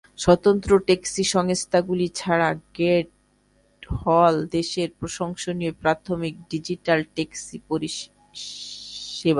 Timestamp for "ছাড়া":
2.07-2.55